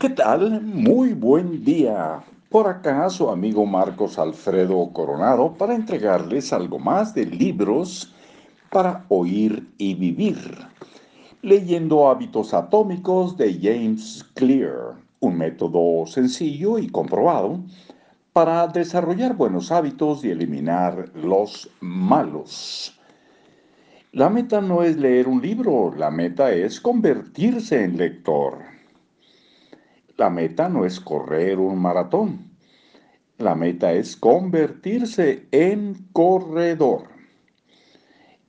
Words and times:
¿Qué 0.00 0.10
tal? 0.10 0.62
Muy 0.62 1.12
buen 1.12 1.64
día. 1.64 2.22
Por 2.50 2.68
acá 2.68 3.10
su 3.10 3.30
amigo 3.30 3.66
Marcos 3.66 4.16
Alfredo 4.16 4.92
Coronado 4.92 5.54
para 5.54 5.74
entregarles 5.74 6.52
algo 6.52 6.78
más 6.78 7.14
de 7.14 7.26
libros 7.26 8.14
para 8.70 9.04
oír 9.08 9.66
y 9.76 9.94
vivir. 9.94 10.38
Leyendo 11.42 12.08
Hábitos 12.08 12.54
Atómicos 12.54 13.36
de 13.36 13.58
James 13.60 14.24
Clear, 14.34 14.94
un 15.18 15.36
método 15.36 16.06
sencillo 16.06 16.78
y 16.78 16.86
comprobado 16.86 17.58
para 18.32 18.68
desarrollar 18.68 19.34
buenos 19.34 19.72
hábitos 19.72 20.24
y 20.24 20.30
eliminar 20.30 21.10
los 21.16 21.68
malos. 21.80 22.96
La 24.12 24.30
meta 24.30 24.60
no 24.60 24.84
es 24.84 24.96
leer 24.96 25.26
un 25.26 25.42
libro, 25.42 25.92
la 25.96 26.12
meta 26.12 26.52
es 26.52 26.80
convertirse 26.80 27.82
en 27.82 27.96
lector. 27.96 28.77
La 30.18 30.30
meta 30.30 30.68
no 30.68 30.84
es 30.84 30.98
correr 30.98 31.60
un 31.60 31.78
maratón. 31.78 32.50
La 33.36 33.54
meta 33.54 33.92
es 33.92 34.16
convertirse 34.16 35.46
en 35.52 35.94
corredor. 36.12 37.04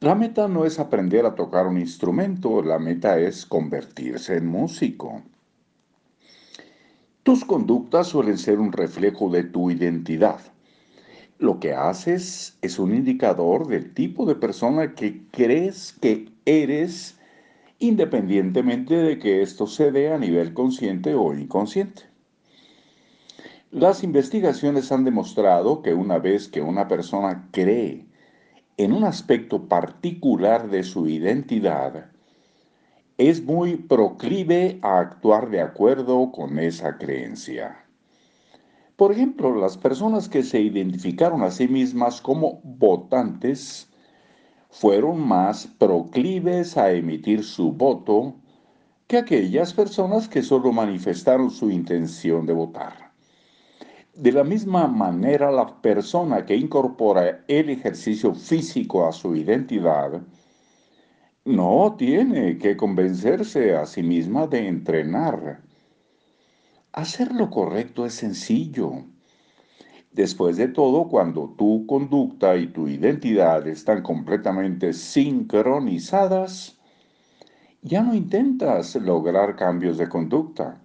La 0.00 0.14
meta 0.14 0.48
no 0.48 0.64
es 0.64 0.78
aprender 0.78 1.26
a 1.26 1.34
tocar 1.34 1.66
un 1.66 1.76
instrumento, 1.76 2.62
la 2.62 2.78
meta 2.78 3.18
es 3.18 3.44
convertirse 3.44 4.38
en 4.38 4.46
músico. 4.46 5.20
Tus 7.22 7.44
conductas 7.44 8.06
suelen 8.06 8.38
ser 8.38 8.60
un 8.60 8.72
reflejo 8.72 9.28
de 9.28 9.44
tu 9.44 9.70
identidad. 9.70 10.40
Lo 11.38 11.60
que 11.60 11.74
haces 11.74 12.56
es 12.62 12.78
un 12.78 12.94
indicador 12.94 13.66
del 13.66 13.92
tipo 13.92 14.24
de 14.24 14.36
persona 14.36 14.94
que 14.94 15.20
crees 15.32 15.92
que 16.00 16.30
eres 16.46 17.17
independientemente 17.78 18.96
de 18.96 19.18
que 19.18 19.42
esto 19.42 19.66
se 19.66 19.92
dé 19.92 20.12
a 20.12 20.18
nivel 20.18 20.54
consciente 20.54 21.14
o 21.14 21.34
inconsciente. 21.34 22.02
Las 23.70 24.02
investigaciones 24.02 24.90
han 24.92 25.04
demostrado 25.04 25.82
que 25.82 25.94
una 25.94 26.18
vez 26.18 26.48
que 26.48 26.62
una 26.62 26.88
persona 26.88 27.48
cree 27.52 28.06
en 28.78 28.92
un 28.92 29.04
aspecto 29.04 29.68
particular 29.68 30.70
de 30.70 30.84
su 30.84 31.08
identidad, 31.08 32.10
es 33.18 33.42
muy 33.42 33.76
proclive 33.76 34.78
a 34.82 35.00
actuar 35.00 35.50
de 35.50 35.60
acuerdo 35.60 36.30
con 36.30 36.58
esa 36.60 36.96
creencia. 36.96 37.84
Por 38.94 39.12
ejemplo, 39.12 39.54
las 39.54 39.76
personas 39.76 40.28
que 40.28 40.44
se 40.44 40.60
identificaron 40.60 41.42
a 41.42 41.50
sí 41.50 41.68
mismas 41.68 42.20
como 42.20 42.60
votantes 42.62 43.87
fueron 44.80 45.26
más 45.26 45.66
proclives 45.66 46.76
a 46.76 46.92
emitir 46.92 47.42
su 47.42 47.72
voto 47.72 48.36
que 49.08 49.16
aquellas 49.16 49.74
personas 49.74 50.28
que 50.28 50.40
solo 50.40 50.70
manifestaron 50.70 51.50
su 51.50 51.68
intención 51.68 52.46
de 52.46 52.52
votar. 52.52 53.10
De 54.14 54.30
la 54.30 54.44
misma 54.44 54.86
manera, 54.86 55.50
la 55.50 55.82
persona 55.82 56.46
que 56.46 56.54
incorpora 56.54 57.44
el 57.48 57.70
ejercicio 57.70 58.32
físico 58.34 59.04
a 59.04 59.12
su 59.12 59.34
identidad 59.34 60.22
no 61.44 61.96
tiene 61.98 62.56
que 62.58 62.76
convencerse 62.76 63.74
a 63.74 63.84
sí 63.84 64.04
misma 64.04 64.46
de 64.46 64.68
entrenar. 64.68 65.60
Hacer 66.92 67.32
lo 67.32 67.50
correcto 67.50 68.06
es 68.06 68.14
sencillo. 68.14 69.06
Después 70.12 70.56
de 70.56 70.68
todo, 70.68 71.08
cuando 71.08 71.54
tu 71.56 71.86
conducta 71.86 72.56
y 72.56 72.68
tu 72.68 72.88
identidad 72.88 73.66
están 73.68 74.02
completamente 74.02 74.92
sincronizadas, 74.92 76.78
ya 77.82 78.02
no 78.02 78.14
intentas 78.14 78.96
lograr 78.96 79.54
cambios 79.54 79.98
de 79.98 80.08
conducta. 80.08 80.80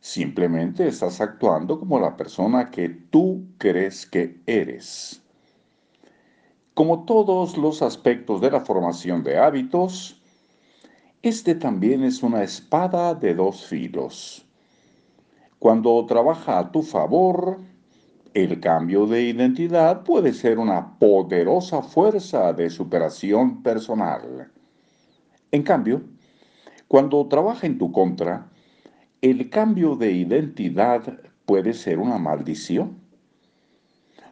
Simplemente 0.00 0.88
estás 0.88 1.20
actuando 1.20 1.78
como 1.78 2.00
la 2.00 2.16
persona 2.16 2.70
que 2.70 2.88
tú 2.88 3.44
crees 3.58 4.04
que 4.06 4.40
eres. 4.46 5.22
Como 6.74 7.04
todos 7.04 7.56
los 7.56 7.82
aspectos 7.82 8.40
de 8.40 8.50
la 8.50 8.62
formación 8.62 9.22
de 9.22 9.38
hábitos, 9.38 10.20
este 11.22 11.54
también 11.54 12.02
es 12.02 12.22
una 12.22 12.42
espada 12.42 13.14
de 13.14 13.34
dos 13.34 13.64
filos. 13.66 14.44
Cuando 15.60 16.04
trabaja 16.06 16.58
a 16.58 16.72
tu 16.72 16.82
favor, 16.82 17.58
el 18.34 18.60
cambio 18.60 19.06
de 19.06 19.22
identidad 19.22 20.04
puede 20.04 20.32
ser 20.32 20.58
una 20.58 20.98
poderosa 20.98 21.82
fuerza 21.82 22.52
de 22.52 22.70
superación 22.70 23.62
personal. 23.62 24.50
En 25.50 25.62
cambio, 25.62 26.02
cuando 26.88 27.26
trabaja 27.28 27.66
en 27.66 27.78
tu 27.78 27.92
contra, 27.92 28.46
el 29.20 29.50
cambio 29.50 29.96
de 29.96 30.12
identidad 30.12 31.02
puede 31.44 31.74
ser 31.74 31.98
una 31.98 32.16
maldición. 32.16 32.98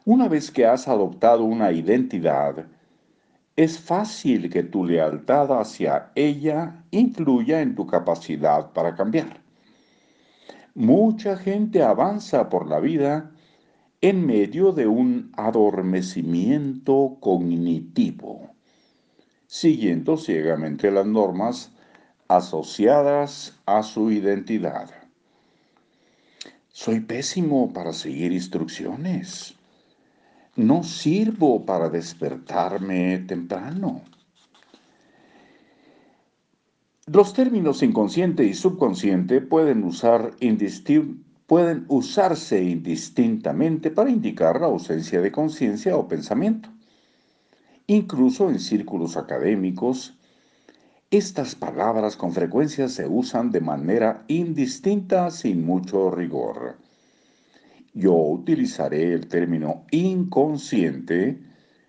Una 0.06 0.28
vez 0.28 0.50
que 0.50 0.64
has 0.64 0.88
adoptado 0.88 1.44
una 1.44 1.70
identidad, 1.70 2.66
es 3.56 3.78
fácil 3.78 4.48
que 4.48 4.62
tu 4.62 4.86
lealtad 4.86 5.52
hacia 5.60 6.10
ella 6.14 6.84
influya 6.90 7.60
en 7.60 7.74
tu 7.74 7.86
capacidad 7.86 8.72
para 8.72 8.94
cambiar. 8.94 9.42
Mucha 10.74 11.36
gente 11.36 11.82
avanza 11.82 12.48
por 12.48 12.66
la 12.66 12.80
vida 12.80 13.30
en 14.02 14.24
medio 14.24 14.72
de 14.72 14.86
un 14.86 15.30
adormecimiento 15.36 17.18
cognitivo, 17.20 18.50
siguiendo 19.46 20.16
ciegamente 20.16 20.90
las 20.90 21.06
normas 21.06 21.72
asociadas 22.28 23.60
a 23.66 23.82
su 23.82 24.10
identidad. 24.10 24.90
Soy 26.68 27.00
pésimo 27.00 27.72
para 27.74 27.92
seguir 27.92 28.32
instrucciones. 28.32 29.54
No 30.56 30.82
sirvo 30.82 31.66
para 31.66 31.90
despertarme 31.90 33.18
temprano. 33.18 34.02
Los 37.06 37.34
términos 37.34 37.82
inconsciente 37.82 38.44
y 38.44 38.54
subconsciente 38.54 39.42
pueden 39.42 39.84
usar 39.84 40.30
indistintamente 40.40 41.29
pueden 41.50 41.84
usarse 41.88 42.62
indistintamente 42.62 43.90
para 43.90 44.08
indicar 44.08 44.60
la 44.60 44.68
ausencia 44.68 45.20
de 45.20 45.32
conciencia 45.32 45.96
o 45.96 46.06
pensamiento. 46.06 46.68
Incluso 47.88 48.48
en 48.48 48.60
círculos 48.60 49.16
académicos, 49.16 50.16
estas 51.10 51.56
palabras 51.56 52.14
con 52.14 52.32
frecuencia 52.32 52.86
se 52.86 53.08
usan 53.08 53.50
de 53.50 53.60
manera 53.60 54.22
indistinta 54.28 55.28
sin 55.32 55.66
mucho 55.66 56.12
rigor. 56.12 56.76
Yo 57.94 58.14
utilizaré 58.14 59.12
el 59.12 59.26
término 59.26 59.86
inconsciente 59.90 61.36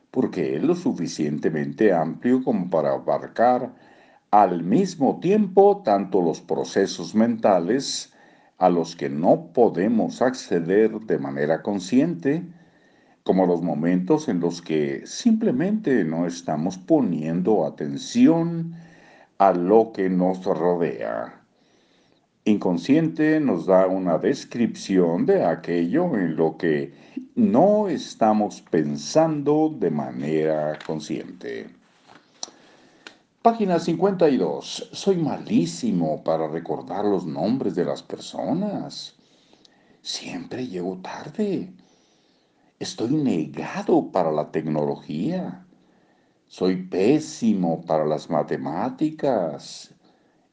porque 0.10 0.56
es 0.56 0.64
lo 0.64 0.74
suficientemente 0.74 1.94
amplio 1.94 2.44
como 2.44 2.68
para 2.68 2.94
abarcar 2.94 3.76
al 4.32 4.64
mismo 4.64 5.20
tiempo 5.20 5.84
tanto 5.86 6.20
los 6.20 6.42
procesos 6.42 7.14
mentales 7.14 8.12
a 8.62 8.70
los 8.70 8.96
que 8.96 9.10
no 9.10 9.48
podemos 9.54 10.22
acceder 10.22 10.92
de 10.92 11.18
manera 11.18 11.64
consciente, 11.64 12.44
como 13.24 13.48
los 13.48 13.64
momentos 13.64 14.30
en 14.30 14.40
los 14.40 14.62
que 14.62 15.02
simplemente 15.08 16.04
no 16.06 16.28
estamos 16.28 16.78
poniendo 16.78 17.66
atención 17.66 18.76
a 19.40 19.52
lo 19.54 19.92
que 19.92 20.12
nos 20.12 20.46
rodea. 20.46 21.42
Inconsciente 22.46 23.40
nos 23.40 23.66
da 23.66 23.88
una 23.88 24.20
descripción 24.20 25.26
de 25.26 25.44
aquello 25.44 26.16
en 26.16 26.36
lo 26.36 26.56
que 26.56 26.94
no 27.34 27.88
estamos 27.88 28.62
pensando 28.62 29.76
de 29.76 29.90
manera 29.90 30.78
consciente. 30.86 31.81
Página 33.42 33.80
52. 33.80 34.90
Soy 34.92 35.18
malísimo 35.18 36.24
para 36.24 36.48
recordar 36.48 37.06
los 37.06 37.26
nombres 37.26 37.74
de 37.74 37.84
las 37.84 38.04
personas. 38.04 39.16
Siempre 40.04 40.68
llego 40.68 40.98
tarde. 40.98 41.74
Estoy 42.78 43.16
negado 43.16 44.12
para 44.12 44.32
la 44.32 44.52
tecnología. 44.52 45.66
Soy 46.46 46.84
pésimo 46.84 47.84
para 47.84 48.06
las 48.06 48.30
matemáticas 48.30 49.92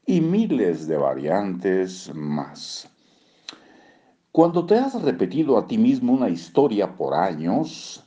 y 0.07 0.19
miles 0.19 0.87
de 0.87 0.97
variantes 0.97 2.11
más. 2.15 2.89
Cuando 4.31 4.65
te 4.65 4.79
has 4.79 4.99
repetido 4.99 5.59
a 5.59 5.67
ti 5.67 5.77
mismo 5.77 6.13
una 6.13 6.29
historia 6.29 6.95
por 6.95 7.13
años, 7.13 8.03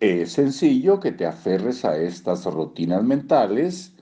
es 0.00 0.32
sencillo 0.32 0.98
que 0.98 1.12
te 1.12 1.26
aferres 1.26 1.84
a 1.84 1.98
estas 1.98 2.46
rutinas 2.46 3.04
mentales 3.04 3.93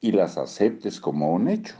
y 0.00 0.12
las 0.12 0.38
aceptes 0.38 1.00
como 1.00 1.32
un 1.32 1.48
hecho. 1.48 1.74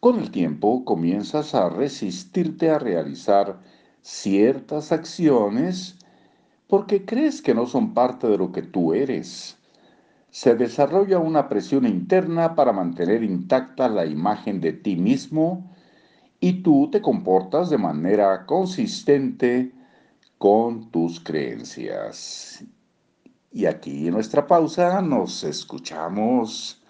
Con 0.00 0.18
el 0.18 0.30
tiempo 0.30 0.84
comienzas 0.84 1.54
a 1.54 1.68
resistirte 1.68 2.70
a 2.70 2.78
realizar 2.78 3.60
ciertas 4.00 4.92
acciones 4.92 5.96
porque 6.66 7.04
crees 7.04 7.42
que 7.42 7.54
no 7.54 7.66
son 7.66 7.92
parte 7.92 8.26
de 8.26 8.38
lo 8.38 8.52
que 8.52 8.62
tú 8.62 8.94
eres. 8.94 9.58
Se 10.30 10.54
desarrolla 10.54 11.18
una 11.18 11.48
presión 11.48 11.86
interna 11.86 12.54
para 12.54 12.72
mantener 12.72 13.24
intacta 13.24 13.88
la 13.88 14.06
imagen 14.06 14.60
de 14.60 14.72
ti 14.72 14.96
mismo 14.96 15.70
y 16.38 16.62
tú 16.62 16.88
te 16.90 17.02
comportas 17.02 17.68
de 17.68 17.78
manera 17.78 18.46
consistente 18.46 19.72
con 20.38 20.90
tus 20.90 21.20
creencias. 21.20 22.64
Y 23.52 23.66
aquí 23.66 24.06
en 24.06 24.14
nuestra 24.14 24.46
pausa 24.46 25.02
nos 25.02 25.42
escuchamos 25.44 26.80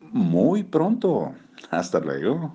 muy 0.00 0.64
pronto. 0.64 1.34
Hasta 1.70 2.00
luego. 2.00 2.52